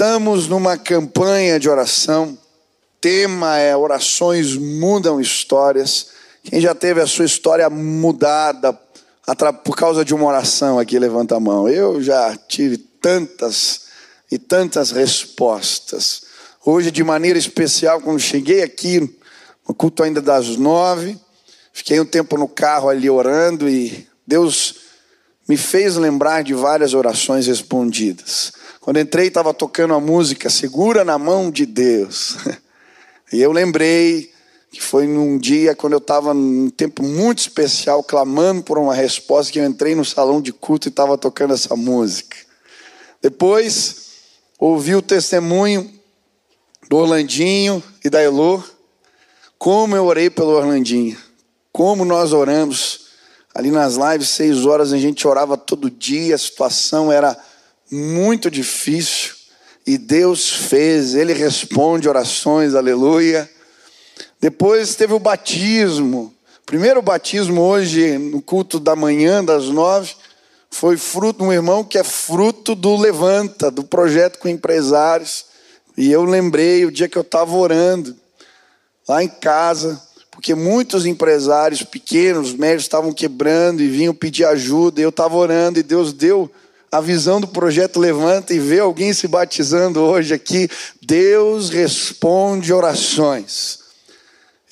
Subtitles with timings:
[0.00, 2.38] Estamos numa campanha de oração.
[3.02, 6.06] Tema é orações mudam histórias.
[6.42, 8.72] Quem já teve a sua história mudada
[9.62, 11.68] por causa de uma oração aqui, levanta a mão.
[11.68, 13.88] Eu já tive tantas
[14.32, 16.22] e tantas respostas.
[16.64, 19.00] Hoje, de maneira especial, quando cheguei aqui,
[19.68, 21.20] no culto ainda das nove,
[21.74, 24.76] fiquei um tempo no carro ali orando e Deus
[25.46, 28.58] me fez lembrar de várias orações respondidas.
[28.80, 32.36] Quando entrei, estava tocando a música Segura na Mão de Deus.
[33.32, 34.32] E eu lembrei
[34.72, 39.52] que foi num dia quando eu estava num tempo muito especial, clamando por uma resposta,
[39.52, 42.36] que eu entrei no salão de culto e estava tocando essa música.
[43.22, 44.06] Depois,
[44.58, 45.88] ouvi o testemunho
[46.88, 48.60] do Orlandinho e da Elô,
[49.56, 51.16] como eu orei pelo Orlandinho,
[51.70, 53.10] como nós oramos.
[53.54, 57.36] Ali nas lives, seis horas, a gente orava todo dia, a situação era
[57.90, 59.34] muito difícil
[59.86, 63.50] e Deus fez, Ele responde orações, aleluia.
[64.40, 66.32] Depois teve o batismo.
[66.64, 70.14] Primeiro batismo hoje, no culto da manhã, das nove,
[70.70, 75.46] foi fruto, um irmão que é fruto do Levanta, do projeto com empresários.
[75.96, 78.16] E eu lembrei o dia que eu estava orando,
[79.08, 80.00] lá em casa,
[80.30, 85.80] porque muitos empresários pequenos, médios, estavam quebrando e vinham pedir ajuda, e eu estava orando,
[85.80, 86.48] e Deus deu
[86.92, 90.68] a visão do projeto Levanta e vê alguém se batizando hoje aqui,
[91.00, 93.78] Deus responde orações.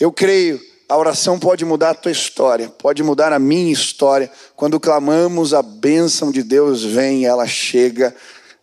[0.01, 4.31] Eu creio, a oração pode mudar a tua história, pode mudar a minha história.
[4.57, 8.15] Quando clamamos, a bênção de Deus vem, ela chega,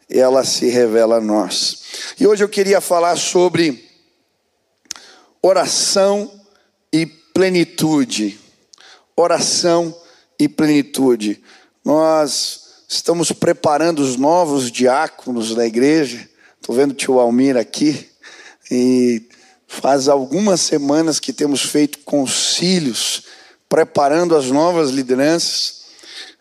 [0.09, 1.83] ela se revela a nós.
[2.19, 3.89] E hoje eu queria falar sobre
[5.41, 6.29] oração
[6.91, 8.37] e plenitude.
[9.15, 9.95] Oração
[10.37, 11.41] e plenitude.
[11.83, 16.29] Nós Estamos preparando os novos diáconos da igreja.
[16.61, 18.07] Estou vendo o tio Almir aqui.
[18.69, 19.23] E
[19.67, 23.23] faz algumas semanas que temos feito concílios,
[23.67, 25.85] preparando as novas lideranças.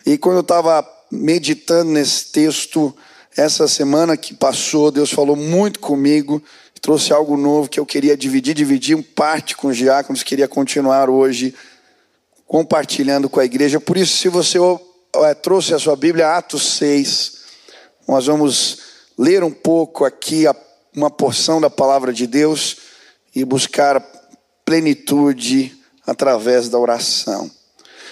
[0.05, 2.95] E quando eu estava meditando nesse texto,
[3.35, 6.43] essa semana que passou, Deus falou muito comigo,
[6.83, 11.09] trouxe algo novo que eu queria dividir, dividir em parte com os diáconos, queria continuar
[11.09, 11.55] hoje
[12.47, 13.81] compartilhando com a igreja.
[13.81, 14.59] Por isso, se você
[15.43, 17.33] trouxe a sua Bíblia, Atos 6.
[18.07, 18.79] Nós vamos
[19.19, 20.45] ler um pouco aqui
[20.95, 22.77] uma porção da palavra de Deus
[23.35, 24.01] e buscar
[24.65, 25.77] plenitude
[26.07, 27.51] através da oração.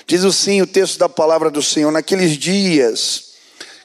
[0.07, 3.33] Diz assim o texto da palavra do Senhor: naqueles dias,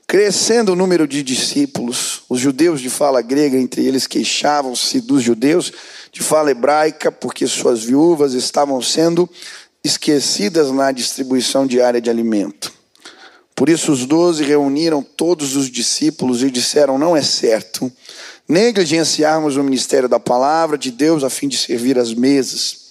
[0.07, 5.72] crescendo o número de discípulos, os judeus de fala grega, entre eles queixavam-se dos judeus
[6.11, 9.29] de fala hebraica, porque suas viúvas estavam sendo
[9.83, 12.76] esquecidas na distribuição diária de alimento.
[13.57, 17.91] Por isso os doze reuniram todos os discípulos e disseram: Não é certo
[18.47, 22.85] negligenciarmos o ministério da palavra de Deus a fim de servir as mesas.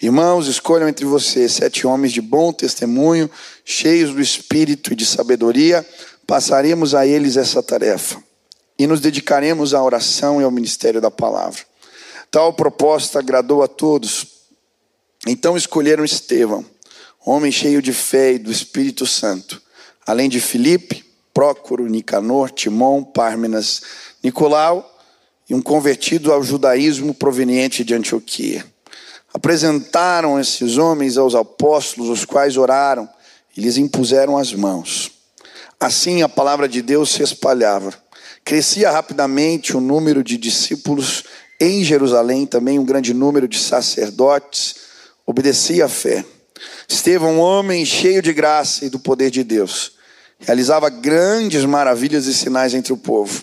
[0.00, 3.30] Irmãos, escolham entre vocês sete homens de bom testemunho,
[3.62, 5.86] cheios do espírito e de sabedoria,
[6.26, 8.18] passaremos a eles essa tarefa
[8.78, 11.60] e nos dedicaremos à oração e ao ministério da palavra.
[12.30, 14.26] Tal proposta agradou a todos.
[15.26, 16.64] Então escolheram Estevão,
[17.24, 19.65] homem cheio de fé e do Espírito Santo
[20.06, 23.82] além de Filipe, Prócoro, Nicanor, Timon, Pármenas,
[24.22, 24.98] Nicolau
[25.48, 28.64] e um convertido ao judaísmo proveniente de Antioquia.
[29.34, 33.08] Apresentaram esses homens aos apóstolos, os quais oraram
[33.56, 35.10] e lhes impuseram as mãos.
[35.78, 37.92] Assim a palavra de Deus se espalhava.
[38.42, 41.24] Crescia rapidamente o número de discípulos
[41.60, 44.86] em Jerusalém, também um grande número de sacerdotes
[45.26, 46.24] obedecia à fé.
[46.88, 49.95] Estevão, um homem cheio de graça e do poder de Deus,
[50.40, 53.42] realizava grandes maravilhas e sinais entre o povo.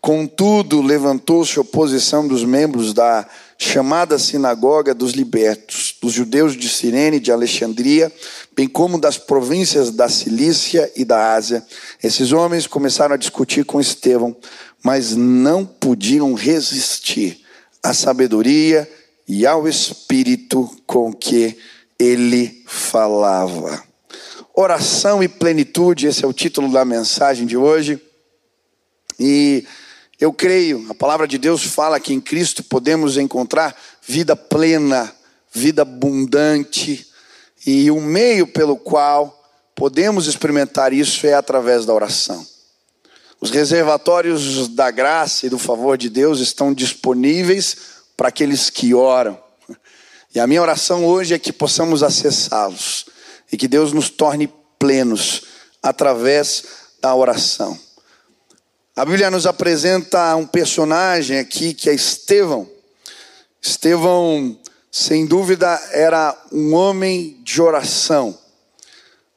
[0.00, 3.26] Contudo, levantou-se oposição dos membros da
[3.58, 8.12] chamada sinagoga dos libertos, dos judeus de Cirene e de Alexandria,
[8.54, 11.64] bem como das províncias da Cilícia e da Ásia.
[12.02, 14.36] Esses homens começaram a discutir com Estevão,
[14.82, 17.40] mas não podiam resistir
[17.82, 18.88] à sabedoria
[19.26, 21.56] e ao espírito com que
[21.98, 23.82] ele falava.
[24.58, 28.00] Oração e plenitude, esse é o título da mensagem de hoje.
[29.20, 29.66] E
[30.18, 35.14] eu creio, a palavra de Deus fala que em Cristo podemos encontrar vida plena,
[35.52, 37.06] vida abundante,
[37.66, 42.42] e o meio pelo qual podemos experimentar isso é através da oração.
[43.38, 47.76] Os reservatórios da graça e do favor de Deus estão disponíveis
[48.16, 49.38] para aqueles que oram.
[50.34, 53.14] E a minha oração hoje é que possamos acessá-los
[53.50, 55.42] e que Deus nos torne plenos
[55.82, 56.64] através
[57.00, 57.78] da oração.
[58.94, 62.68] A Bíblia nos apresenta um personagem aqui que é Estevão.
[63.60, 64.58] Estevão,
[64.90, 68.38] sem dúvida, era um homem de oração.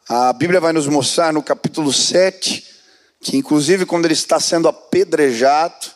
[0.07, 2.65] A Bíblia vai nos mostrar no capítulo 7
[3.21, 5.87] que, inclusive, quando ele está sendo apedrejado,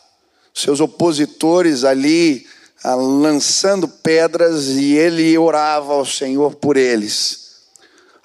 [0.52, 2.46] seus opositores ali
[2.82, 7.43] ah, lançando pedras e ele orava ao Senhor por eles,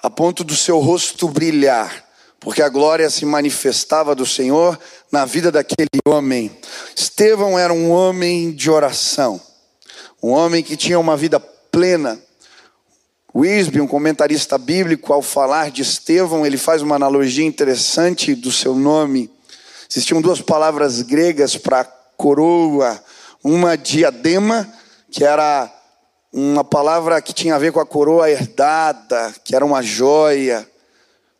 [0.02, 2.10] a ponto do seu rosto brilhar
[2.40, 4.78] porque a glória se manifestava do Senhor
[5.12, 6.50] na vida daquele homem.
[6.96, 9.38] Estevão era um homem de oração,
[10.22, 12.18] um homem que tinha uma vida plena.
[13.32, 18.74] Wisby, um comentarista bíblico, ao falar de Estevão, ele faz uma analogia interessante do seu
[18.74, 19.30] nome.
[19.88, 21.84] Existiam duas palavras gregas para
[22.16, 23.00] coroa,
[23.44, 24.68] uma diadema,
[25.10, 25.70] que era
[26.32, 30.68] uma palavra que tinha a ver com a coroa herdada, que era uma joia,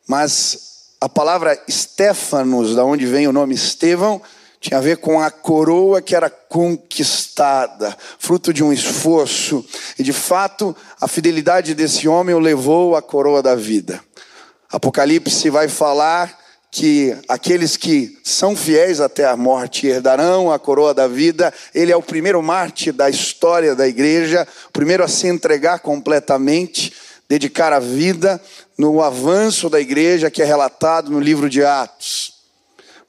[0.07, 0.71] mas
[1.01, 4.21] a palavra Stefanos, da onde vem o nome Estevão,
[4.61, 9.65] tinha a ver com a coroa que era conquistada, fruto de um esforço.
[9.99, 14.03] E de fato, a fidelidade desse homem o levou à coroa da vida.
[14.71, 16.39] Apocalipse vai falar
[16.71, 21.53] que aqueles que são fiéis até a morte herdarão a coroa da vida.
[21.75, 26.93] Ele é o primeiro mártir da história da igreja, o primeiro a se entregar completamente,
[27.29, 28.41] dedicar a vida
[28.79, 32.35] no avanço da igreja que é relatado no livro de Atos.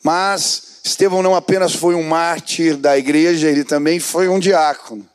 [0.04, 5.08] Mas Estevão não apenas foi um mártir da igreja, ele também foi um diácono.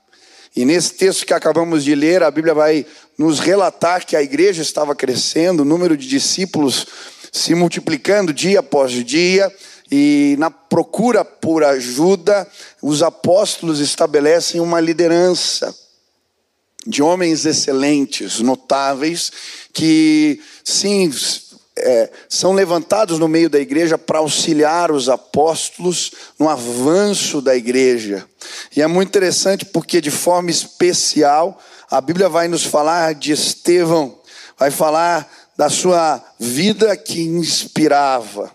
[0.54, 2.86] E nesse texto que acabamos de ler, a Bíblia vai
[3.18, 6.86] nos relatar que a igreja estava crescendo, o número de discípulos
[7.36, 9.52] se multiplicando dia após dia,
[9.90, 12.46] e na procura por ajuda,
[12.82, 15.74] os apóstolos estabelecem uma liderança
[16.86, 19.30] de homens excelentes, notáveis,
[19.72, 21.12] que, sim,
[21.76, 28.24] é, são levantados no meio da igreja para auxiliar os apóstolos no avanço da igreja.
[28.74, 31.60] E é muito interessante porque, de forma especial,
[31.90, 34.18] a Bíblia vai nos falar de Estevão,
[34.58, 38.52] vai falar da sua vida que inspirava.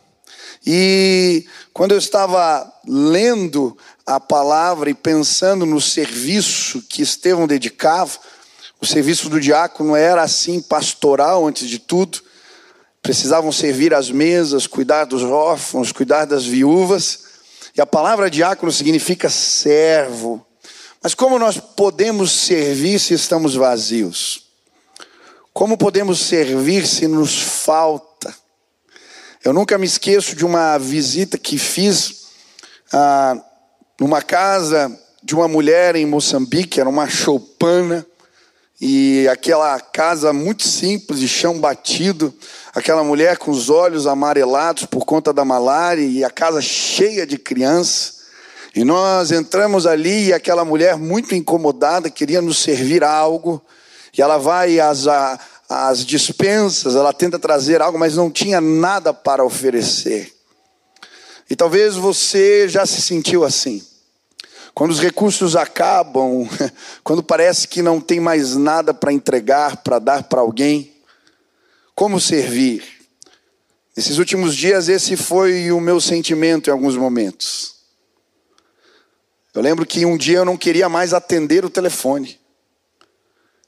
[0.65, 3.75] E quando eu estava lendo
[4.06, 8.19] a palavra e pensando no serviço que Estevão dedicava,
[8.80, 12.21] o serviço do diácono era assim pastoral antes de tudo.
[13.01, 17.19] Precisavam servir as mesas, cuidar dos órfãos, cuidar das viúvas.
[17.75, 20.45] E a palavra diácono significa servo.
[21.01, 24.50] Mas como nós podemos servir se estamos vazios?
[25.53, 28.33] Como podemos servir se nos falta?
[29.44, 32.27] Eu nunca me esqueço de uma visita que fiz
[32.94, 33.36] ah,
[34.00, 38.06] numa casa de uma mulher em Moçambique, era uma choupana,
[38.80, 42.33] e aquela casa muito simples, de chão batido,
[42.74, 47.38] aquela mulher com os olhos amarelados por conta da malária e a casa cheia de
[47.38, 48.21] crianças.
[48.74, 53.62] E nós entramos ali e aquela mulher muito incomodada queria nos servir algo.
[54.18, 55.06] E ela vai às,
[55.69, 60.34] às dispensas, ela tenta trazer algo, mas não tinha nada para oferecer.
[61.50, 63.86] E talvez você já se sentiu assim.
[64.74, 66.48] Quando os recursos acabam,
[67.04, 70.94] quando parece que não tem mais nada para entregar, para dar para alguém,
[71.94, 72.84] como servir?
[73.96, 77.75] Nesses últimos dias, esse foi o meu sentimento em alguns momentos.
[79.54, 82.40] Eu lembro que um dia eu não queria mais atender o telefone.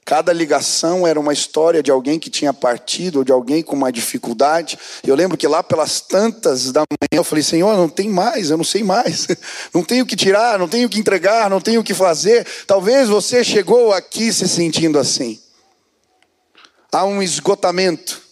[0.04, 3.90] Cada ligação era uma história de alguém que tinha partido, ou de alguém com uma
[3.90, 4.78] dificuldade.
[5.02, 8.58] Eu lembro que lá pelas tantas da manhã eu falei: Senhor, não tem mais, eu
[8.58, 9.26] não sei mais.
[9.72, 12.46] Não tenho o que tirar, não tenho o que entregar, não tenho o que fazer.
[12.66, 15.40] Talvez você chegou aqui se sentindo assim.
[16.92, 18.22] Há um esgotamento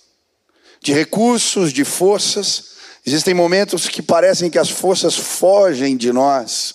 [0.80, 2.72] de recursos, de forças.
[3.04, 6.74] Existem momentos que parecem que as forças fogem de nós,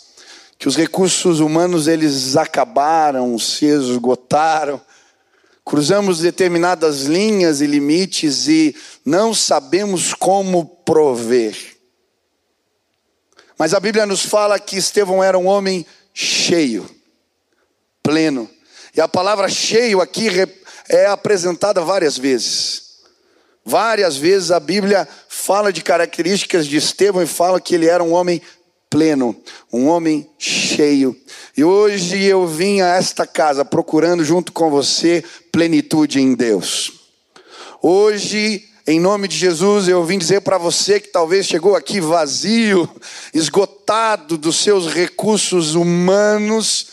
[0.58, 4.82] que os recursos humanos eles acabaram, se esgotaram
[5.68, 8.74] cruzamos determinadas linhas e limites e
[9.04, 11.58] não sabemos como prover.
[13.60, 16.90] Mas a Bíblia nos fala que Estevão era um homem cheio,
[18.02, 18.50] pleno.
[18.96, 20.30] E a palavra cheio aqui
[20.88, 22.84] é apresentada várias vezes.
[23.66, 28.14] Várias vezes a Bíblia fala de características de Estevão e fala que ele era um
[28.14, 28.42] homem
[28.90, 29.36] pleno,
[29.72, 31.16] um homem cheio.
[31.56, 36.94] E hoje eu vim a esta casa procurando junto com você plenitude em Deus.
[37.82, 42.90] Hoje, em nome de Jesus, eu vim dizer para você que talvez chegou aqui vazio,
[43.34, 46.88] esgotado dos seus recursos humanos,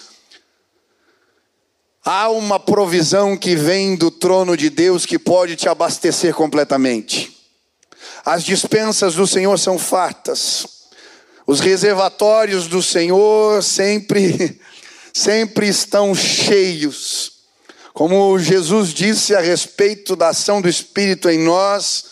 [2.04, 7.34] há uma provisão que vem do trono de Deus que pode te abastecer completamente.
[8.24, 10.66] As dispensas do Senhor são fartas.
[11.46, 14.58] Os reservatórios do Senhor sempre,
[15.12, 17.32] sempre estão cheios.
[17.92, 22.06] Como Jesus disse a respeito da ação do Espírito em nós,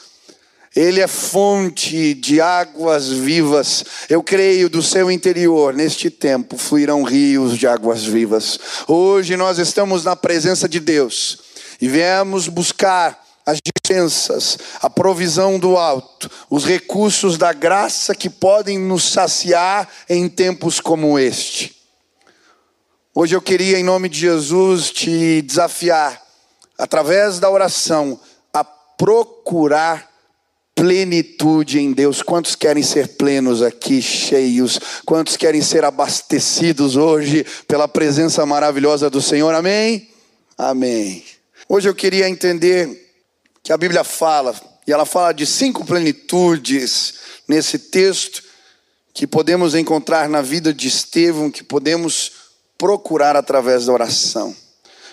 [0.77, 3.85] ele é fonte de águas vivas.
[4.09, 8.59] Eu creio do seu interior, neste tempo, fluirão rios de águas vivas.
[8.87, 11.39] Hoje nós estamos na presença de Deus
[11.81, 18.79] e viemos buscar as dispensas, a provisão do alto, os recursos da graça que podem
[18.79, 21.77] nos saciar em tempos como este.
[23.15, 26.23] Hoje eu queria, em nome de Jesus, te desafiar,
[26.79, 28.19] através da oração,
[28.55, 30.11] a procurar
[30.75, 32.23] plenitude em Deus.
[32.23, 34.81] Quantos querem ser plenos aqui, cheios?
[35.05, 39.55] Quantos querem ser abastecidos hoje pela presença maravilhosa do Senhor?
[39.55, 40.09] Amém?
[40.57, 41.23] Amém.
[41.69, 43.02] Hoje eu queria entender
[43.63, 44.55] que a Bíblia fala,
[44.87, 47.15] e ela fala de cinco plenitudes
[47.47, 48.43] nesse texto
[49.15, 52.33] que podemos encontrar na vida de Estevão, que podemos
[52.77, 54.57] procurar através da oração.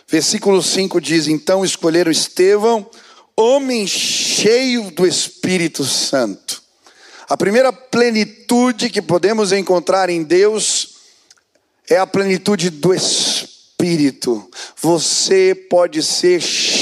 [0.08, 2.90] Versículo 5 diz: Então escolheram Estevão,
[3.36, 6.64] homem cheio do Espírito Santo.
[7.28, 10.96] A primeira plenitude que podemos encontrar em Deus
[11.88, 14.50] é a plenitude do Espírito.
[14.82, 16.79] Você pode ser cheio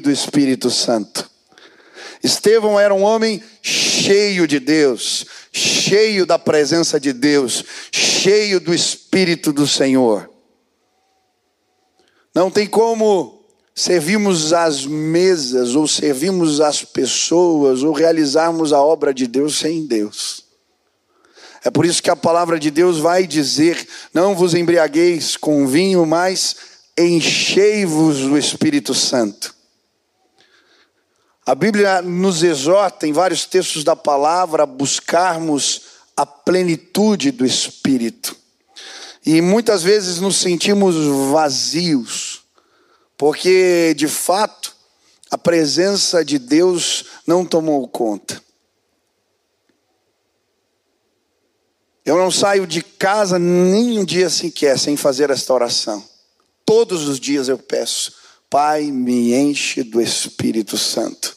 [0.00, 1.30] do Espírito Santo.
[2.22, 9.52] Estevão era um homem cheio de Deus, cheio da presença de Deus, cheio do Espírito
[9.52, 10.28] do Senhor.
[12.34, 13.44] Não tem como
[13.74, 20.44] servirmos as mesas, ou servirmos as pessoas, ou realizarmos a obra de Deus sem Deus.
[21.64, 26.04] É por isso que a palavra de Deus vai dizer: Não vos embriagueis com vinho,
[26.06, 29.54] mas enchei-vos do Espírito Santo.
[31.44, 35.82] A Bíblia nos exorta em vários textos da palavra a buscarmos
[36.16, 38.36] a plenitude do Espírito.
[39.24, 40.96] E muitas vezes nos sentimos
[41.30, 42.42] vazios,
[43.16, 44.74] porque de fato
[45.30, 48.42] a presença de Deus não tomou conta.
[52.04, 56.15] Eu não saio de casa nem um dia sequer sem fazer esta oração.
[56.66, 58.12] Todos os dias eu peço,
[58.50, 61.36] Pai, me enche do Espírito Santo.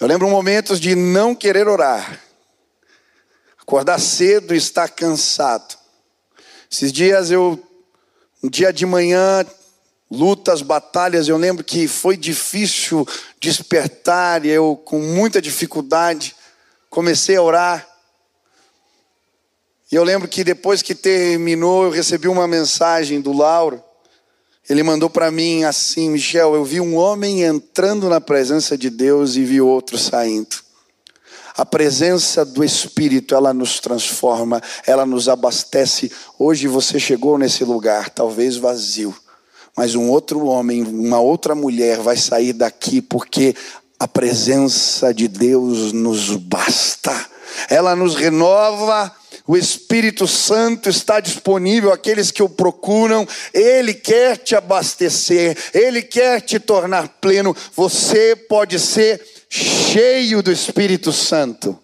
[0.00, 2.20] Eu lembro momentos de não querer orar,
[3.58, 5.76] acordar cedo e estar cansado.
[6.70, 7.62] Esses dias eu,
[8.42, 9.46] um dia de manhã,
[10.10, 13.06] lutas, batalhas, eu lembro que foi difícil
[13.38, 16.34] despertar, e eu com muita dificuldade
[16.88, 17.91] comecei a orar.
[19.92, 23.84] E eu lembro que depois que terminou, eu recebi uma mensagem do Lauro.
[24.66, 29.36] Ele mandou para mim assim: Michel, eu vi um homem entrando na presença de Deus
[29.36, 30.56] e vi outro saindo.
[31.54, 36.10] A presença do Espírito, ela nos transforma, ela nos abastece.
[36.38, 39.14] Hoje você chegou nesse lugar, talvez vazio,
[39.76, 43.54] mas um outro homem, uma outra mulher vai sair daqui porque
[44.00, 47.26] a presença de Deus nos basta.
[47.68, 49.14] Ela nos renova,
[49.52, 56.40] o Espírito Santo está disponível àqueles que o procuram, ele quer te abastecer, ele quer
[56.40, 57.54] te tornar pleno.
[57.76, 61.78] Você pode ser cheio do Espírito Santo.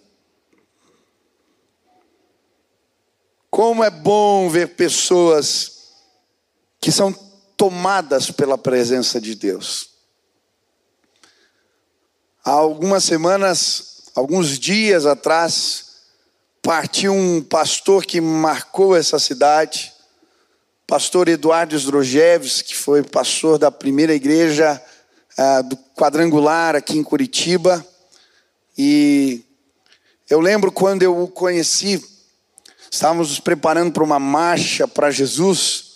[3.51, 5.91] Como é bom ver pessoas
[6.81, 7.13] que são
[7.55, 9.91] tomadas pela presença de Deus.
[12.43, 15.88] Há algumas semanas, alguns dias atrás,
[16.61, 19.93] partiu um pastor que marcou essa cidade,
[20.85, 24.81] pastor Eduardo Sdrojeves, que foi pastor da primeira igreja
[25.37, 27.85] ah, do quadrangular aqui em Curitiba.
[28.77, 29.43] E
[30.29, 32.03] eu lembro quando eu o conheci,
[32.91, 35.95] estávamos nos preparando para uma marcha para Jesus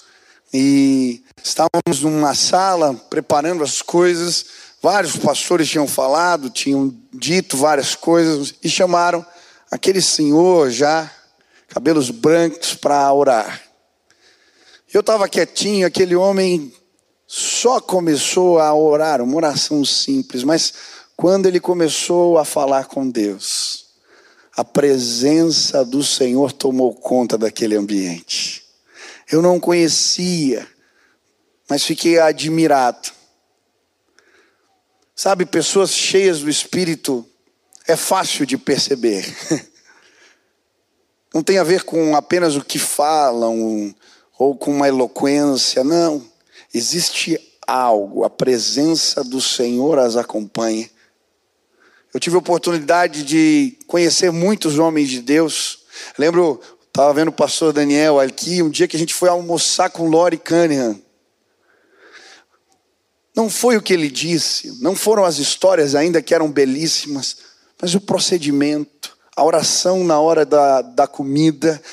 [0.53, 4.46] e estávamos numa sala preparando as coisas.
[4.82, 9.25] Vários pastores tinham falado, tinham dito várias coisas e chamaram
[9.73, 11.11] aquele senhor já,
[11.67, 13.59] cabelos brancos, para orar.
[14.93, 16.71] Eu estava quietinho, aquele homem
[17.25, 20.75] só começou a orar, uma oração simples, mas
[21.17, 23.95] quando ele começou a falar com Deus,
[24.55, 28.63] a presença do Senhor tomou conta daquele ambiente.
[29.31, 30.67] Eu não conhecia,
[31.67, 33.09] mas fiquei admirado.
[35.15, 37.27] Sabe, pessoas cheias do Espírito
[37.87, 39.25] é fácil de perceber.
[41.33, 43.93] Não tem a ver com apenas o que falam
[44.37, 46.23] ou com uma eloquência, não.
[46.71, 50.89] Existe algo, a presença do Senhor as acompanha.
[52.13, 55.85] eu tive a oportunidade de conhecer muitos homens de Deus.
[56.17, 60.07] Lembro, estava vendo o pastor Daniel aqui, um dia que a gente foi almoçar com
[60.07, 61.01] Lori Cunningham.
[63.35, 67.37] Não foi o que ele disse, não foram as histórias ainda que eram belíssimas,
[67.83, 71.83] mas o procedimento, a oração na hora da, da comida,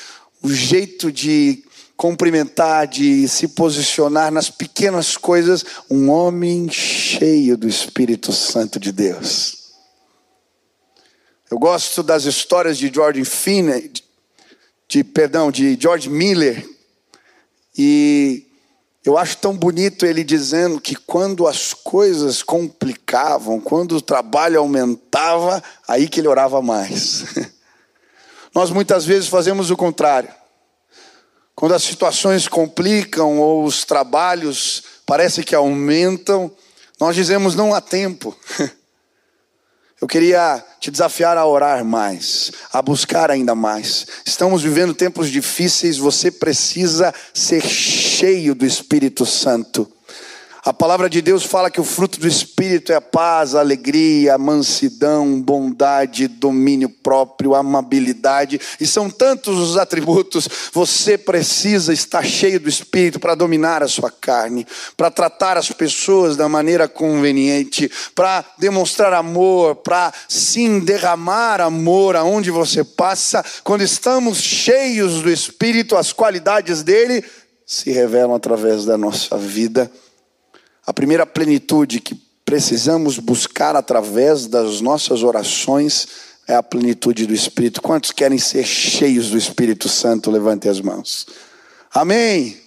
[0.41, 1.65] o jeito de
[1.97, 9.73] cumprimentar, de se posicionar nas pequenas coisas, um homem cheio do Espírito Santo de Deus.
[11.51, 13.91] Eu gosto das histórias de George Finney,
[14.87, 16.65] de perdão, de George Miller,
[17.77, 18.47] e
[19.03, 25.63] eu acho tão bonito ele dizendo que quando as coisas complicavam, quando o trabalho aumentava,
[25.87, 27.25] aí que ele orava mais.
[28.53, 30.29] Nós muitas vezes fazemos o contrário.
[31.55, 36.51] Quando as situações complicam ou os trabalhos parece que aumentam,
[36.99, 38.35] nós dizemos não há tempo.
[40.01, 44.07] Eu queria te desafiar a orar mais, a buscar ainda mais.
[44.25, 49.87] Estamos vivendo tempos difíceis, você precisa ser cheio do Espírito Santo.
[50.63, 54.35] A palavra de Deus fala que o fruto do Espírito é a paz, a alegria,
[54.35, 60.47] a mansidão, bondade, domínio próprio, amabilidade, e são tantos os atributos.
[60.71, 66.37] Você precisa estar cheio do Espírito para dominar a sua carne, para tratar as pessoas
[66.37, 73.43] da maneira conveniente, para demonstrar amor, para sim derramar amor aonde você passa.
[73.63, 77.25] Quando estamos cheios do Espírito, as qualidades dele
[77.65, 79.89] se revelam através da nossa vida
[80.85, 86.07] a primeira plenitude que precisamos buscar através das nossas orações
[86.47, 87.81] é a plenitude do Espírito.
[87.81, 90.31] Quantos querem ser cheios do Espírito Santo?
[90.31, 91.27] Levante as mãos.
[91.93, 92.59] Amém.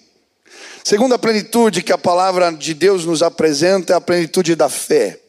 [0.83, 5.21] Segunda plenitude que a palavra de Deus nos apresenta é a plenitude da fé.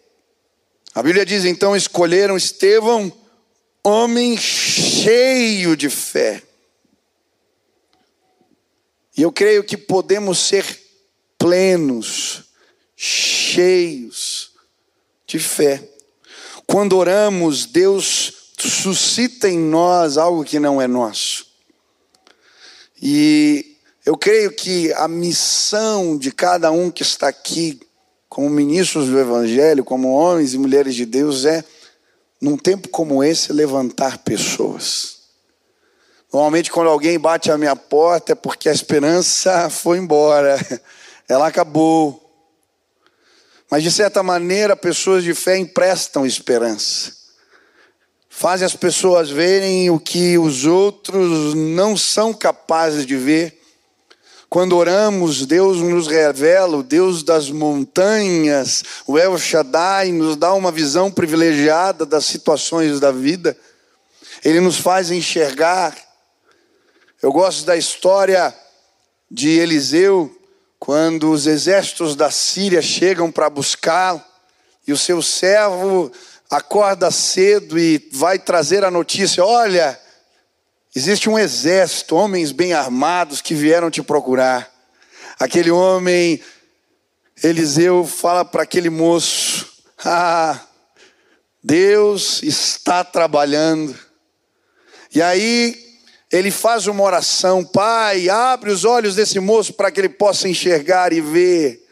[0.93, 3.11] A Bíblia diz então: escolheram Estevão,
[3.83, 6.41] homem cheio de fé.
[9.17, 10.65] E eu creio que podemos ser
[11.37, 12.44] plenos
[12.95, 14.51] cheios
[15.27, 15.83] de fé.
[16.65, 21.45] Quando oramos, Deus suscita em nós algo que não é nosso.
[23.01, 27.79] E eu creio que a missão de cada um que está aqui,
[28.29, 31.63] como ministros do Evangelho, como homens e mulheres de Deus, é,
[32.41, 35.15] num tempo como esse, levantar pessoas.
[36.31, 40.57] Normalmente, quando alguém bate a minha porta, é porque a esperança foi embora,
[41.27, 42.24] ela acabou.
[43.69, 47.13] Mas de certa maneira, pessoas de fé emprestam esperança.
[48.29, 53.61] Fazem as pessoas verem o que os outros não são capazes de ver.
[54.49, 60.71] Quando oramos, Deus nos revela, o Deus das montanhas, o El Shaddai, nos dá uma
[60.71, 63.57] visão privilegiada das situações da vida.
[64.43, 65.97] Ele nos faz enxergar.
[67.21, 68.55] Eu gosto da história
[69.31, 70.33] de Eliseu,
[70.85, 74.23] quando os exércitos da Síria chegam para buscá-lo,
[74.85, 76.11] e o seu servo
[76.47, 79.99] acorda cedo e vai trazer a notícia: olha,
[80.95, 84.71] existe um exército, homens bem armados que vieram te procurar.
[85.39, 86.39] Aquele homem,
[87.41, 89.67] Eliseu, fala para aquele moço:
[90.05, 90.61] ah,
[91.63, 93.97] Deus está trabalhando.
[95.15, 95.84] E aí
[96.31, 101.13] ele faz uma oração: Pai, abre os olhos desse moço para que ele possa enxergar
[101.13, 101.83] e ver.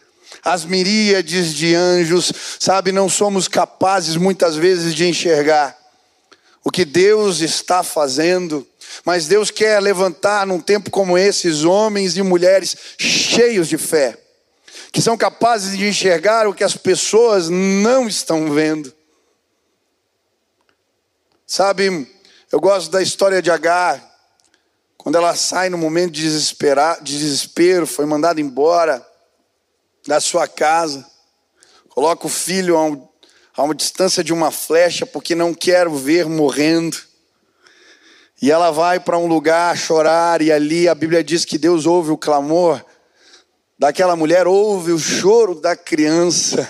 [0.44, 5.78] As miríades de anjos, sabe, não somos capazes muitas vezes de enxergar
[6.64, 8.66] o que Deus está fazendo,
[9.04, 14.18] mas Deus quer levantar num tempo como esses homens e mulheres cheios de fé,
[14.92, 18.94] que são capazes de enxergar o que as pessoas não estão vendo.
[21.46, 22.08] Sabe,
[22.52, 24.13] eu gosto da história de Agar.
[25.04, 29.06] Quando ela sai no momento de, de desespero, foi mandada embora
[30.08, 31.06] da sua casa,
[31.90, 33.06] coloca o filho a, um,
[33.54, 36.98] a uma distância de uma flecha, porque não quero ver morrendo.
[38.42, 42.12] E ela vai para um lugar chorar, e ali a Bíblia diz que Deus ouve
[42.12, 42.82] o clamor
[43.78, 46.66] daquela mulher, ouve o choro da criança.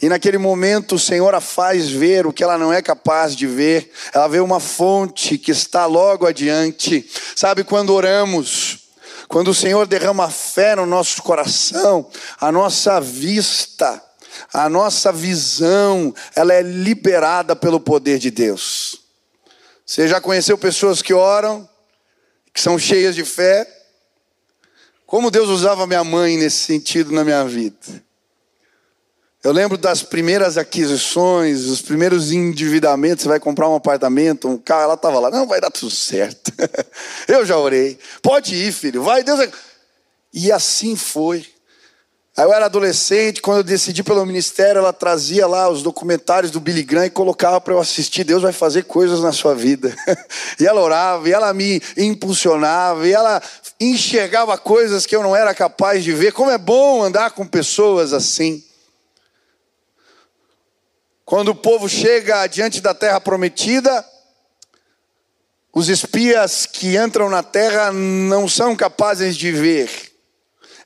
[0.00, 3.46] E naquele momento o Senhor a faz ver o que ela não é capaz de
[3.46, 3.90] ver.
[4.12, 7.08] Ela vê uma fonte que está logo adiante.
[7.34, 8.90] Sabe quando oramos,
[9.28, 14.02] quando o Senhor derrama fé no nosso coração, a nossa vista,
[14.52, 19.00] a nossa visão, ela é liberada pelo poder de Deus.
[19.86, 21.68] Você já conheceu pessoas que oram,
[22.52, 23.66] que são cheias de fé?
[25.06, 27.76] Como Deus usava minha mãe nesse sentido na minha vida.
[29.42, 33.22] Eu lembro das primeiras aquisições, os primeiros endividamentos.
[33.22, 35.30] Você vai comprar um apartamento, um carro, ela estava lá.
[35.30, 36.52] Não, vai dar tudo certo.
[37.26, 37.98] Eu já orei.
[38.22, 39.02] Pode ir, filho.
[39.02, 39.40] Vai, Deus.
[39.40, 39.50] É...
[40.32, 41.46] E assim foi.
[42.36, 46.60] Aí eu era adolescente, quando eu decidi pelo ministério, ela trazia lá os documentários do
[46.60, 48.22] Billy Graham e colocava para eu assistir.
[48.22, 49.94] Deus vai fazer coisas na sua vida.
[50.58, 53.42] e ela orava, e ela me impulsionava, e ela
[53.80, 56.32] enxergava coisas que eu não era capaz de ver.
[56.32, 58.62] Como é bom andar com pessoas assim.
[61.30, 64.04] Quando o povo chega diante da terra prometida,
[65.72, 70.10] os espias que entram na terra não são capazes de ver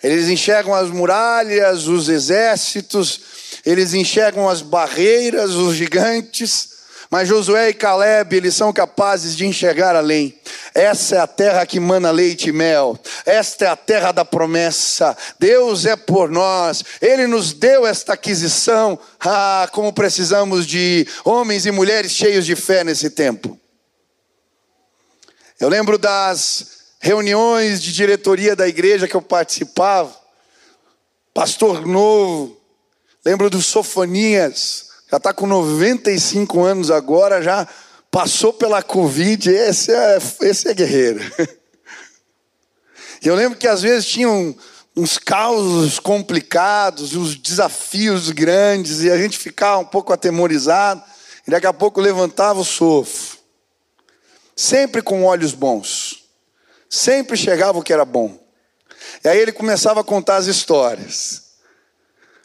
[0.04, 3.20] eles enxergam as muralhas, os exércitos,
[3.64, 6.83] eles enxergam as barreiras, os gigantes.
[7.14, 10.36] Mas Josué e Caleb, eles são capazes de enxergar além.
[10.74, 12.98] Essa é a terra que mana leite e mel.
[13.24, 15.16] Esta é a terra da promessa.
[15.38, 16.82] Deus é por nós.
[17.00, 18.98] Ele nos deu esta aquisição.
[19.20, 23.56] Ah, como precisamos de homens e mulheres cheios de fé nesse tempo.
[25.60, 30.12] Eu lembro das reuniões de diretoria da igreja que eu participava,
[31.32, 32.60] pastor novo,
[33.24, 37.68] lembro do Sofonias, já está com 95 anos agora, já
[38.10, 41.20] passou pela Covid, esse é, esse é guerreiro.
[43.22, 44.56] Eu lembro que às vezes tinham
[44.96, 51.00] uns causos complicados, uns desafios grandes, e a gente ficava um pouco atemorizado,
[51.46, 53.38] e daqui a pouco levantava o sofo,
[54.56, 56.24] sempre com olhos bons.
[56.90, 58.36] Sempre chegava o que era bom.
[59.22, 61.54] E aí ele começava a contar as histórias.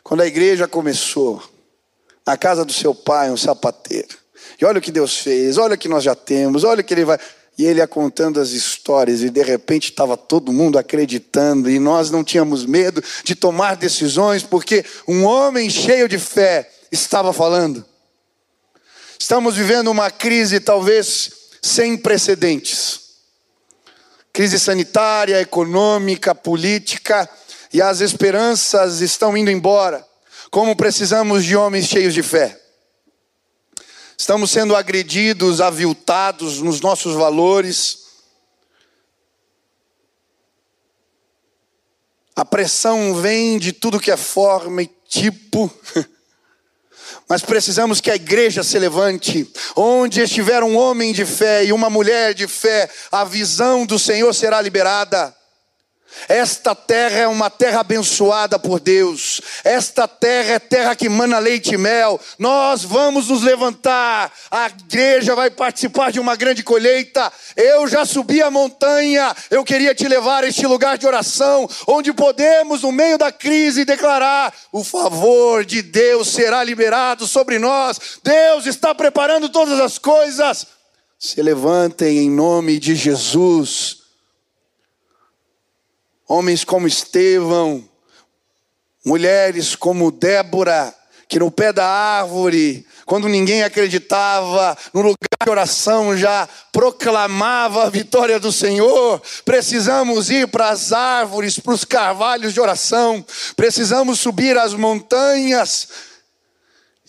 [0.04, 1.44] Quando a igreja começou,
[2.30, 4.16] na casa do seu pai, um sapateiro.
[4.62, 6.94] E olha o que Deus fez, olha o que nós já temos, olha o que
[6.94, 7.18] ele vai.
[7.58, 12.12] E ele ia contando as histórias, e de repente estava todo mundo acreditando, e nós
[12.12, 17.84] não tínhamos medo de tomar decisões, porque um homem cheio de fé estava falando.
[19.18, 21.32] Estamos vivendo uma crise talvez
[21.64, 23.10] sem precedentes
[24.32, 27.28] crise sanitária, econômica, política,
[27.74, 30.08] e as esperanças estão indo embora.
[30.50, 32.60] Como precisamos de homens cheios de fé.
[34.18, 38.00] Estamos sendo agredidos, aviltados nos nossos valores.
[42.36, 45.72] A pressão vem de tudo que é forma e tipo.
[47.30, 49.48] Mas precisamos que a igreja se levante.
[49.76, 54.34] Onde estiver um homem de fé e uma mulher de fé, a visão do Senhor
[54.34, 55.36] será liberada.
[56.28, 59.42] Esta terra é uma terra abençoada por Deus.
[59.64, 62.20] Esta terra é terra que mana leite e mel.
[62.38, 64.32] Nós vamos nos levantar.
[64.52, 67.32] A igreja vai participar de uma grande colheita.
[67.56, 69.36] Eu já subi a montanha.
[69.50, 73.86] Eu queria te levar a este lugar de oração, onde podemos, no meio da crise,
[73.86, 78.00] declarar: o favor de Deus será liberado sobre nós.
[78.24, 80.68] Deus está preparando todas as coisas.
[81.18, 83.99] Se levantem em nome de Jesus
[86.30, 87.84] homens como Estevão,
[89.04, 90.94] mulheres como Débora,
[91.28, 97.90] que no pé da árvore, quando ninguém acreditava, no lugar de oração já proclamava a
[97.90, 99.20] vitória do Senhor.
[99.44, 105.88] Precisamos ir para as árvores, para os carvalhos de oração, precisamos subir as montanhas,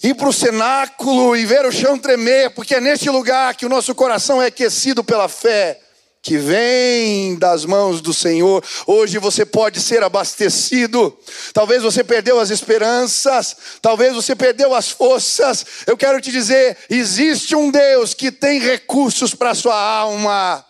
[0.02, 3.70] ir para o cenáculo e ver o chão tremer, porque é neste lugar que o
[3.70, 5.79] nosso coração é aquecido pela fé
[6.22, 8.62] que vem das mãos do Senhor.
[8.86, 11.16] Hoje você pode ser abastecido.
[11.52, 15.64] Talvez você perdeu as esperanças, talvez você perdeu as forças.
[15.86, 20.64] Eu quero te dizer, existe um Deus que tem recursos para sua alma.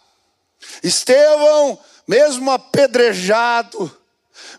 [0.85, 3.91] Estevão, mesmo apedrejado,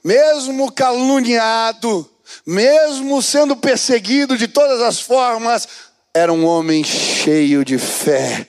[0.03, 2.09] mesmo caluniado,
[2.45, 5.67] mesmo sendo perseguido de todas as formas,
[6.13, 8.45] era um homem cheio de fé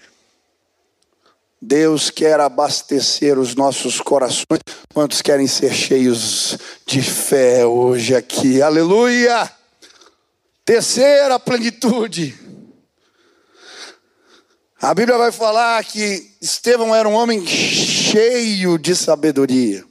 [1.64, 4.58] Deus quer abastecer os nossos corações.
[4.92, 8.60] Quantos querem ser cheios de fé hoje aqui?
[8.60, 9.48] Aleluia!
[10.64, 12.36] Terceira plenitude.
[14.80, 19.84] A Bíblia vai falar que Estevão era um homem cheio de sabedoria.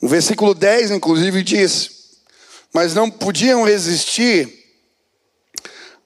[0.00, 1.90] O versículo 10, inclusive, diz:
[2.72, 4.48] Mas não podiam resistir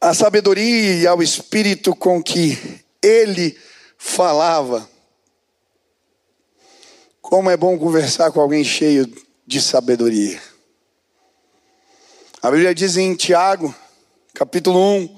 [0.00, 2.58] à sabedoria e ao espírito com que
[3.00, 3.56] ele
[3.98, 4.88] falava.
[7.20, 9.12] Como é bom conversar com alguém cheio
[9.44, 10.40] de sabedoria.
[12.40, 13.74] A Bíblia diz em Tiago,
[14.32, 15.16] capítulo 1,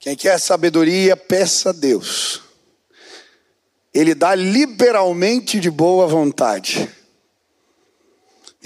[0.00, 2.42] quem quer sabedoria, peça a Deus.
[3.92, 6.90] Ele dá liberalmente de boa vontade.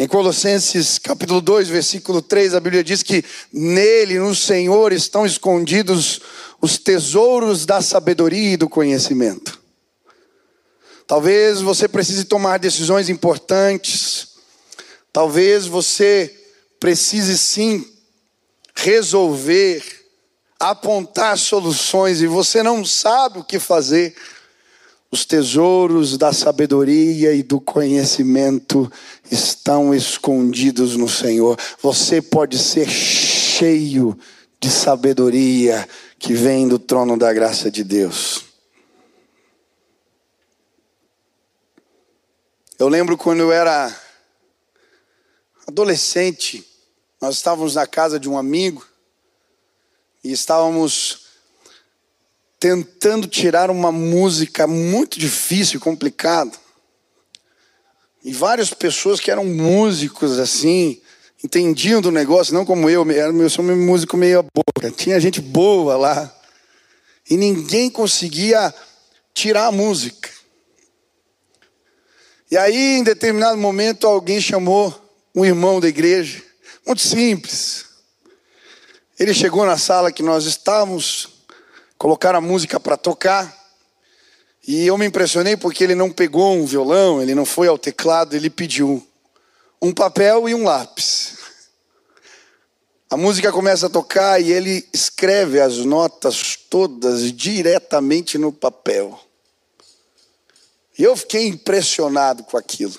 [0.00, 6.20] Em Colossenses capítulo 2, versículo 3, a Bíblia diz que nele, no Senhor, estão escondidos
[6.60, 9.60] os tesouros da sabedoria e do conhecimento.
[11.04, 14.36] Talvez você precise tomar decisões importantes.
[15.12, 16.32] Talvez você
[16.78, 17.84] precise sim
[18.76, 19.82] resolver,
[20.60, 24.14] apontar soluções e você não sabe o que fazer.
[25.10, 28.92] Os tesouros da sabedoria e do conhecimento
[29.30, 31.58] estão escondidos no Senhor.
[31.82, 34.18] Você pode ser cheio
[34.60, 35.88] de sabedoria
[36.18, 38.44] que vem do trono da graça de Deus.
[42.78, 43.94] Eu lembro quando eu era
[45.66, 46.64] adolescente,
[47.20, 48.86] nós estávamos na casa de um amigo
[50.22, 51.26] e estávamos
[52.60, 56.52] tentando tirar uma música muito difícil, complicada.
[58.24, 61.00] E várias pessoas que eram músicos assim,
[61.42, 64.90] entendiam do negócio, não como eu, eu sou um músico meio boca.
[64.90, 66.34] Tinha gente boa lá.
[67.30, 68.74] E ninguém conseguia
[69.34, 70.30] tirar a música.
[72.50, 74.94] E aí, em determinado momento, alguém chamou
[75.34, 76.42] um irmão da igreja,
[76.86, 77.84] muito simples.
[79.18, 81.28] Ele chegou na sala que nós estávamos,
[81.98, 83.57] colocaram a música para tocar.
[84.68, 88.36] E eu me impressionei porque ele não pegou um violão, ele não foi ao teclado,
[88.36, 89.02] ele pediu
[89.80, 91.38] um papel e um lápis.
[93.08, 99.18] A música começa a tocar e ele escreve as notas todas diretamente no papel.
[100.98, 102.98] E eu fiquei impressionado com aquilo.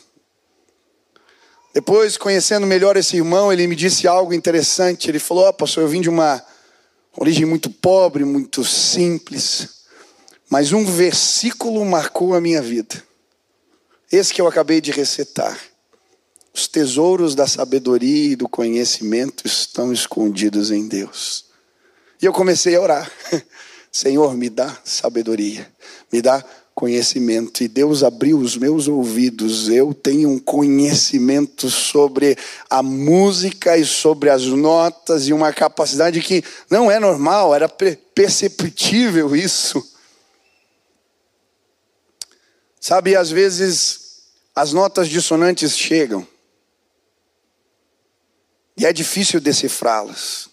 [1.72, 5.08] Depois, conhecendo melhor esse irmão, ele me disse algo interessante.
[5.08, 6.44] Ele falou: oh, pastor, eu vim de uma
[7.16, 9.79] origem muito pobre, muito simples,
[10.50, 13.04] mas um versículo marcou a minha vida.
[14.12, 15.58] Esse que eu acabei de recitar.
[16.52, 21.46] Os tesouros da sabedoria e do conhecimento estão escondidos em Deus.
[22.20, 23.12] E eu comecei a orar.
[23.92, 25.72] Senhor, me dá sabedoria,
[26.12, 27.64] me dá conhecimento.
[27.64, 29.70] E Deus abriu os meus ouvidos.
[29.70, 32.38] Eu tenho um conhecimento sobre
[32.70, 39.36] a música e sobre as notas e uma capacidade que não é normal, era perceptível
[39.36, 39.84] isso.
[42.80, 44.24] Sabe, às vezes
[44.56, 46.28] as notas dissonantes chegam
[48.78, 50.50] e é difícil decifrá-las.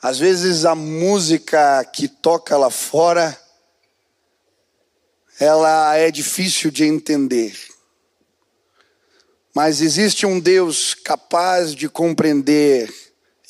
[0.00, 3.38] Às vezes a música que toca lá fora
[5.38, 7.58] ela é difícil de entender.
[9.54, 12.92] Mas existe um Deus capaz de compreender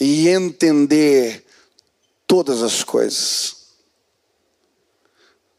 [0.01, 1.45] e entender
[2.27, 3.64] todas as coisas.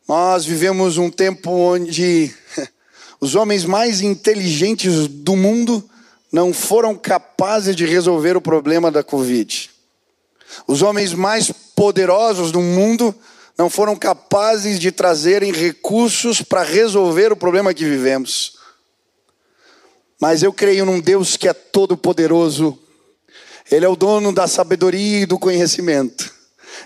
[0.08, 2.32] Nós vivemos um tempo onde
[3.20, 5.84] os homens mais inteligentes do mundo
[6.32, 9.72] não foram capazes de resolver o problema da Covid.
[10.68, 13.16] Os homens mais poderosos do mundo
[13.58, 18.58] não foram capazes de trazerem recursos para resolver o problema que vivemos.
[20.22, 22.78] Mas eu creio num Deus que é todo-poderoso,
[23.72, 26.35] Ele é o dono da sabedoria e do conhecimento.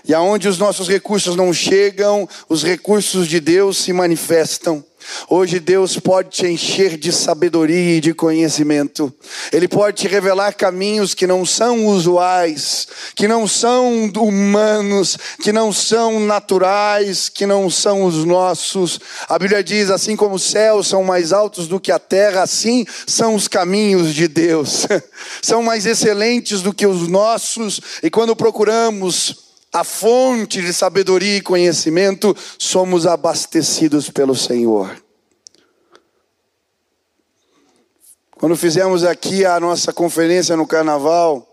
[0.06, 4.84] E aonde os nossos recursos não chegam, os recursos de Deus se manifestam.
[5.28, 9.12] Hoje Deus pode te encher de sabedoria e de conhecimento.
[9.52, 15.72] Ele pode te revelar caminhos que não são usuais, que não são humanos, que não
[15.72, 19.00] são naturais, que não são os nossos.
[19.28, 22.86] A Bíblia diz: assim como os céus são mais altos do que a terra, assim
[23.06, 24.86] são os caminhos de Deus.
[25.40, 31.40] são mais excelentes do que os nossos, e quando procuramos a fonte de sabedoria e
[31.40, 35.00] conhecimento, somos abastecidos pelo Senhor.
[38.32, 41.46] Quando fizemos aqui a nossa conferência no carnaval,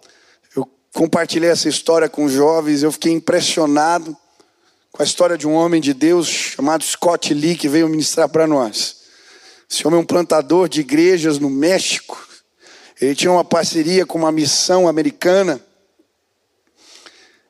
[0.55, 4.15] eu compartilhei essa história com jovens, eu fiquei impressionado
[4.91, 8.47] com a história de um homem de Deus chamado Scott Lee, que veio ministrar para
[8.47, 8.97] nós.
[9.69, 12.25] Esse homem é um plantador de igrejas no México.
[12.99, 15.61] Ele tinha uma parceria com uma missão americana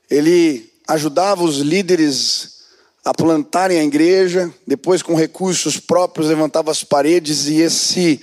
[0.09, 2.57] ele ajudava os líderes
[3.03, 8.21] a plantarem a igreja, depois com recursos próprios levantava as paredes e esse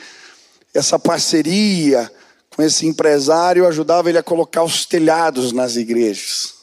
[0.75, 2.11] essa parceria
[2.51, 6.55] com esse empresário ajudava ele a colocar os telhados nas igrejas.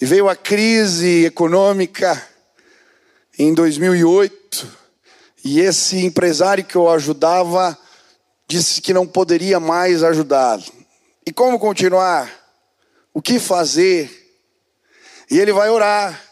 [0.00, 2.20] E veio a crise econômica
[3.38, 4.66] em 2008,
[5.44, 7.78] e esse empresário que eu ajudava
[8.48, 10.64] disse que não poderia mais ajudá-lo.
[11.24, 12.30] E como continuar?
[13.12, 14.25] O que fazer?
[15.30, 16.22] E ele vai orar,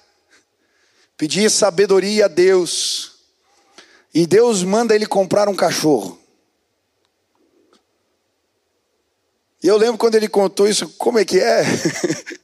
[1.17, 3.13] pedir sabedoria a Deus.
[4.13, 6.21] E Deus manda ele comprar um cachorro.
[9.63, 11.65] E eu lembro quando ele contou isso, como é que é?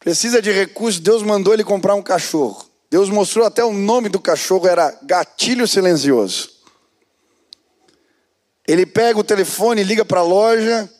[0.00, 2.68] Precisa de recursos, Deus mandou ele comprar um cachorro.
[2.90, 6.50] Deus mostrou até o nome do cachorro, era Gatilho Silencioso.
[8.66, 10.90] Ele pega o telefone, liga para a loja,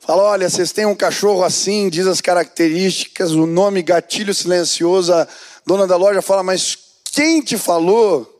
[0.00, 5.12] fala: Olha, vocês têm um cachorro assim, diz as características, o nome Gatilho Silencioso.
[5.12, 5.28] A
[5.64, 6.76] dona da loja fala: Mas
[7.12, 8.38] quem te falou?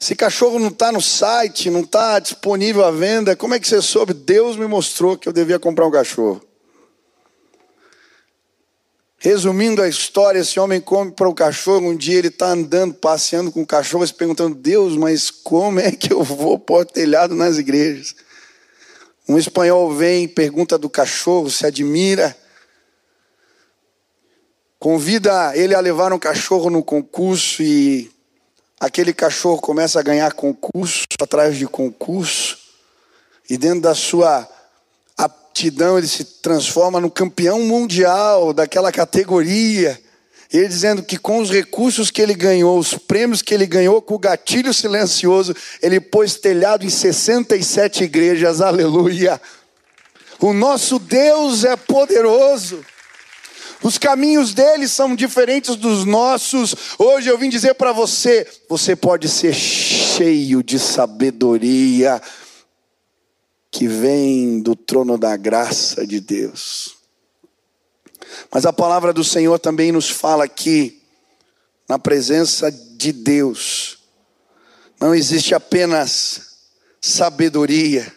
[0.00, 3.36] Esse cachorro não está no site, não está disponível à venda.
[3.36, 4.12] Como é que você soube?
[4.12, 6.42] Deus me mostrou que eu devia comprar um cachorro.
[9.16, 11.90] Resumindo a história, esse homem compra o cachorro.
[11.90, 15.92] Um dia ele está andando, passeando com o cachorro, se perguntando: Deus, mas como é
[15.92, 18.16] que eu vou pôr telhado nas igrejas?
[19.28, 22.36] Um espanhol vem, pergunta do cachorro, se admira,
[24.78, 28.10] convida ele a levar um cachorro no concurso e
[28.80, 32.58] aquele cachorro começa a ganhar concurso atrás de concurso,
[33.48, 34.48] e dentro da sua
[35.16, 40.00] aptidão ele se transforma no campeão mundial daquela categoria.
[40.52, 44.14] Ele dizendo que com os recursos que ele ganhou, os prêmios que ele ganhou, com
[44.14, 49.40] o gatilho silencioso, ele pôs telhado em 67 igrejas, aleluia.
[50.38, 52.84] O nosso Deus é poderoso.
[53.82, 56.74] Os caminhos dele são diferentes dos nossos.
[56.98, 62.20] Hoje eu vim dizer para você: você pode ser cheio de sabedoria
[63.70, 67.01] que vem do trono da graça de Deus.
[68.50, 71.02] Mas a palavra do Senhor também nos fala que,
[71.88, 73.98] na presença de Deus,
[75.00, 76.52] não existe apenas
[77.00, 78.14] sabedoria,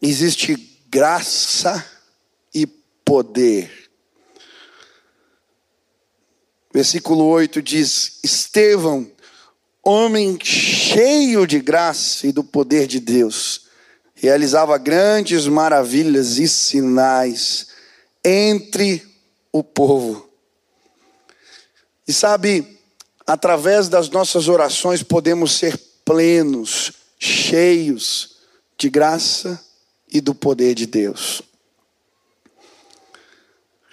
[0.00, 0.54] existe
[0.88, 1.84] graça
[2.54, 3.90] e poder.
[6.72, 9.10] Versículo 8 diz: Estevão,
[9.82, 13.66] homem cheio de graça e do poder de Deus,
[14.14, 17.69] realizava grandes maravilhas e sinais
[18.24, 19.06] entre
[19.52, 20.28] o povo.
[22.06, 22.78] E sabe,
[23.26, 28.36] através das nossas orações podemos ser plenos, cheios
[28.76, 29.64] de graça
[30.10, 31.42] e do poder de Deus.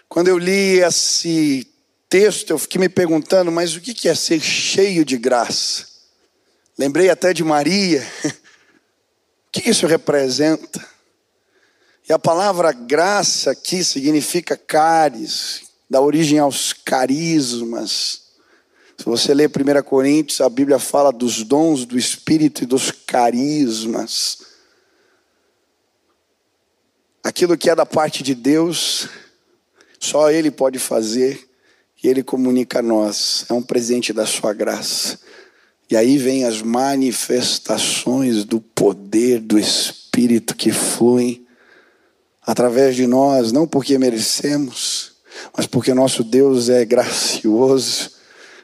[0.09, 1.67] Quando eu li esse
[2.09, 5.85] texto, eu fiquei me perguntando, mas o que é ser cheio de graça?
[6.77, 8.05] Lembrei até de Maria.
[9.47, 10.85] O que isso representa?
[12.09, 18.27] E a palavra graça aqui significa caris, dá origem aos carismas.
[18.97, 24.37] Se você ler 1 Coríntios, a Bíblia fala dos dons do Espírito e dos carismas.
[27.21, 29.09] Aquilo que é da parte de Deus,
[29.99, 31.45] só Ele pode fazer
[32.01, 33.43] e Ele comunica a nós.
[33.49, 35.19] É um presente da Sua graça.
[35.89, 41.46] E aí vem as manifestações do poder do Espírito que fluem
[42.47, 45.11] através de nós, não porque merecemos,
[45.55, 48.11] mas porque nosso Deus é gracioso.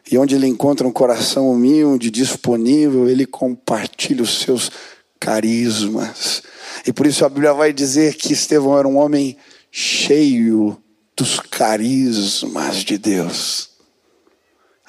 [0.10, 4.72] E onde ele encontra um coração humilde, disponível, ele compartilha os seus
[5.19, 6.43] carismas.
[6.88, 9.38] E por isso a Bíblia vai dizer que Estevão era um homem
[9.69, 10.78] cheio
[11.15, 13.69] dos carismas de Deus.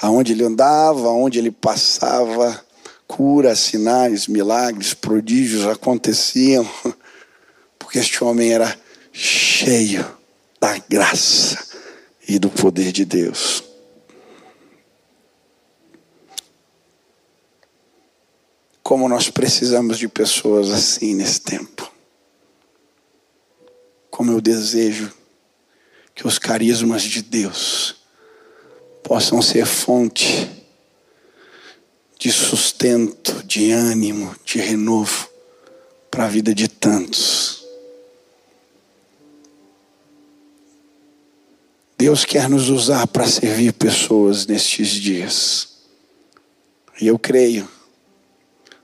[0.00, 2.64] Aonde ele andava, aonde ele passava,
[3.08, 6.68] curas, sinais, milagres, prodígios aconteciam,
[7.78, 8.83] porque este homem era
[9.14, 10.04] cheio
[10.60, 11.64] da graça
[12.28, 13.62] e do poder de Deus.
[18.82, 21.90] Como nós precisamos de pessoas assim nesse tempo.
[24.10, 25.12] Como eu desejo
[26.14, 27.96] que os carismas de Deus
[29.02, 30.50] possam ser fonte
[32.18, 35.28] de sustento, de ânimo, de renovo
[36.10, 37.63] para a vida de tantos.
[41.96, 45.68] Deus quer nos usar para servir pessoas nestes dias.
[47.00, 47.68] E eu creio,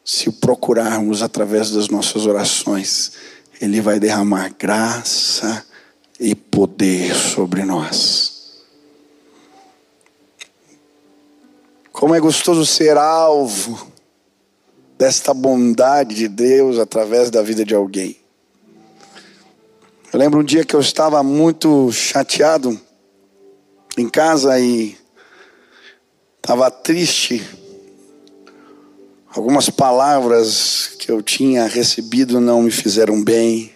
[0.04, 3.12] se o procurarmos através das nossas orações,
[3.60, 5.66] Ele vai derramar graça
[6.18, 8.30] e poder sobre nós.
[11.92, 13.90] Como é gostoso ser alvo
[14.96, 18.16] desta bondade de Deus através da vida de alguém.
[20.12, 22.80] Eu lembro um dia que eu estava muito chateado
[24.00, 24.96] em casa e
[26.36, 27.46] estava triste.
[29.32, 33.72] Algumas palavras que eu tinha recebido não me fizeram bem.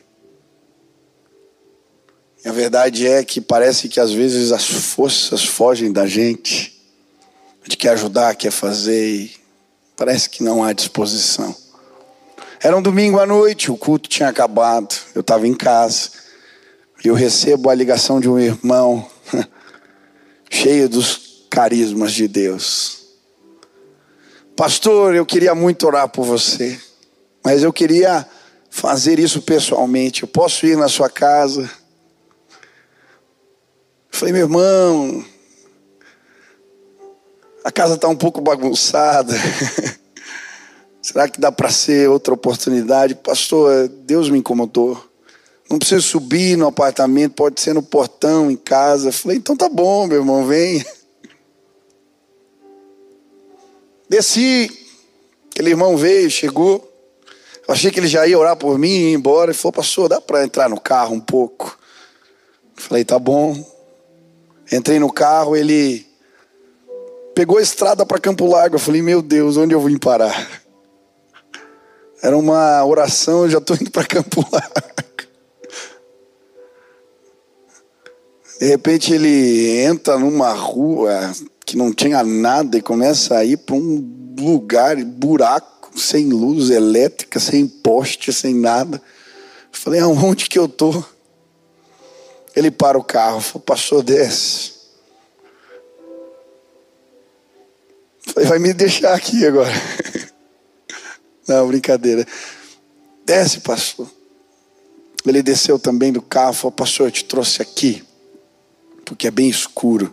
[2.44, 6.74] E a verdade é que parece que às vezes as forças fogem da gente.
[7.62, 9.36] A gente quer ajudar, quer fazer e
[9.96, 11.54] parece que não há disposição.
[12.60, 16.10] Era um domingo à noite, o culto tinha acabado, eu estava em casa.
[17.04, 19.06] E eu recebo a ligação de um irmão
[20.54, 23.02] cheio dos carismas de Deus.
[24.56, 26.80] Pastor, eu queria muito orar por você,
[27.44, 28.24] mas eu queria
[28.70, 30.22] fazer isso pessoalmente.
[30.22, 31.62] Eu posso ir na sua casa?
[31.62, 31.68] Eu
[34.12, 35.24] falei, meu irmão,
[37.64, 39.34] a casa está um pouco bagunçada.
[41.02, 43.16] Será que dá para ser outra oportunidade?
[43.16, 45.13] Pastor, Deus me incomodou.
[45.74, 49.10] Não precisa subir no apartamento, pode ser no portão, em casa.
[49.10, 50.86] falei, então tá bom, meu irmão, vem.
[54.08, 54.70] Desci,
[55.50, 56.88] aquele irmão veio, chegou.
[57.66, 59.50] Eu achei que ele já ia orar por mim e ir embora.
[59.50, 61.76] Ele falou, pastor, dá para entrar no carro um pouco?
[62.76, 63.60] falei, tá bom.
[64.70, 66.06] Entrei no carro, ele
[67.34, 68.76] pegou a estrada para Campo Largo.
[68.76, 70.62] Eu falei, meu Deus, onde eu vim parar?
[72.22, 75.13] Era uma oração, eu já estou indo para Campo Largo.
[78.58, 81.32] De repente ele entra numa rua
[81.66, 87.40] que não tinha nada e começa a ir para um lugar, buraco, sem luz elétrica,
[87.40, 89.02] sem poste, sem nada.
[89.72, 91.02] Eu falei, aonde que eu tô?
[92.54, 94.74] Ele para o carro, falou, pastor, desce.
[98.32, 99.72] Falei, vai me deixar aqui agora.
[101.48, 102.24] Não, brincadeira.
[103.26, 104.08] Desce, pastor.
[105.26, 108.04] Ele desceu também do carro, falou, pastor, eu te trouxe aqui
[109.04, 110.12] porque é bem escuro.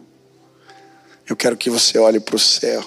[1.27, 2.83] Eu quero que você olhe para o céu.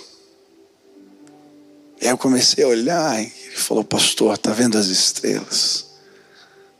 [2.01, 5.87] E aí eu comecei a olhar, e ele falou, pastor, está vendo as estrelas?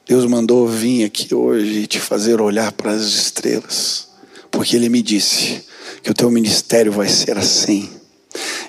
[0.07, 4.09] Deus mandou vir aqui hoje e te fazer olhar para as estrelas,
[4.51, 5.64] porque Ele me disse
[6.03, 7.89] que o teu ministério vai ser assim.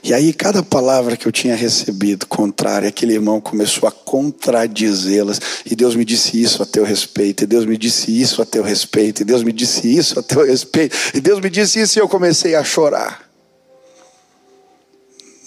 [0.06, 5.42] E aí, cada palavra que eu tinha recebido contrária, aquele irmão começou a contradizê-las.
[5.66, 7.44] E Deus me disse isso a teu respeito.
[7.44, 9.24] E Deus me disse isso a teu respeito.
[9.24, 10.96] E Deus me disse isso a teu respeito.
[11.12, 13.28] E Deus me disse isso e eu comecei a chorar.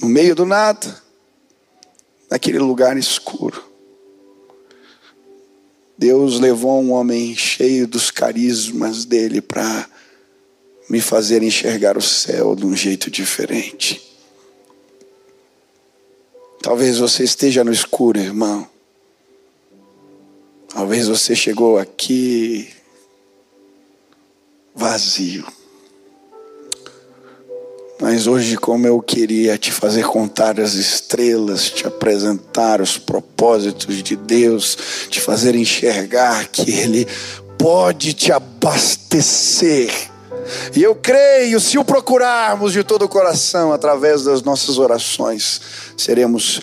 [0.02, 0.92] No meio do nada,
[2.28, 3.62] naquele lugar escuro.
[5.96, 9.88] Deus levou um homem cheio dos carismas dele para
[10.90, 14.07] me fazer enxergar o céu de um jeito diferente.
[16.62, 18.68] Talvez você esteja no escuro, irmão.
[20.68, 22.68] Talvez você chegou aqui
[24.74, 25.46] vazio.
[28.00, 34.14] Mas hoje, como eu queria te fazer contar as estrelas, te apresentar os propósitos de
[34.14, 34.78] Deus,
[35.10, 37.06] te fazer enxergar que Ele
[37.58, 39.90] pode te abastecer
[40.74, 45.60] e eu creio, se o procurarmos de todo o coração, através das nossas orações,
[45.96, 46.62] seremos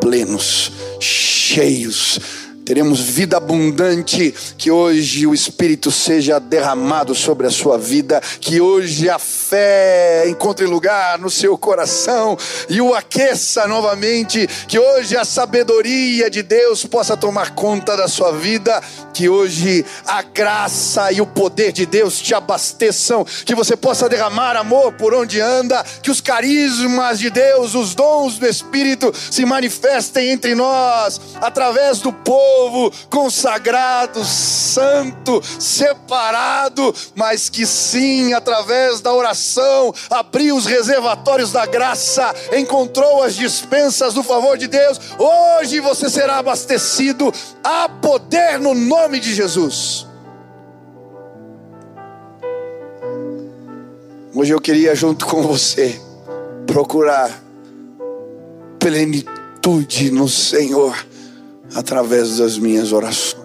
[0.00, 2.18] plenos, cheios
[2.64, 9.08] teremos vida abundante, que hoje o Espírito seja derramado sobre a sua vida, que hoje
[9.08, 12.36] a fé encontre lugar no seu coração
[12.68, 18.32] e o aqueça novamente, que hoje a sabedoria de Deus possa tomar conta da sua
[18.32, 18.80] vida,
[19.12, 24.56] que hoje a graça e o poder de Deus te abasteçam, que você possa derramar
[24.56, 30.30] amor por onde anda, que os carismas de Deus, os dons do Espírito se manifestem
[30.30, 39.92] entre nós através do povo povo consagrado, santo, separado, mas que sim, através da oração,
[40.10, 45.00] abriu os reservatórios da graça, encontrou as dispensas do favor de Deus.
[45.18, 47.32] Hoje você será abastecido
[47.64, 50.06] a poder no nome de Jesus.
[54.34, 56.00] Hoje eu queria, junto com você,
[56.66, 57.42] procurar
[58.78, 61.11] plenitude no Senhor
[61.74, 63.41] através das minhas orações.